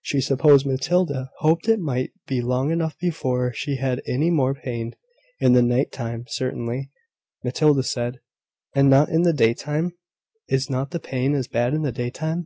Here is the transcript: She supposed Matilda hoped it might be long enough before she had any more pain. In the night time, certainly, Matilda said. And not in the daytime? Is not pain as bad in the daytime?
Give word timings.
She 0.00 0.20
supposed 0.20 0.64
Matilda 0.64 1.32
hoped 1.38 1.68
it 1.68 1.80
might 1.80 2.12
be 2.28 2.40
long 2.40 2.70
enough 2.70 2.96
before 3.00 3.52
she 3.52 3.78
had 3.78 4.00
any 4.06 4.30
more 4.30 4.54
pain. 4.54 4.94
In 5.40 5.54
the 5.54 5.60
night 5.62 5.90
time, 5.90 6.24
certainly, 6.28 6.92
Matilda 7.42 7.82
said. 7.82 8.20
And 8.76 8.88
not 8.88 9.08
in 9.08 9.22
the 9.22 9.32
daytime? 9.32 9.90
Is 10.48 10.70
not 10.70 10.90
pain 11.02 11.34
as 11.34 11.48
bad 11.48 11.74
in 11.74 11.82
the 11.82 11.90
daytime? 11.90 12.40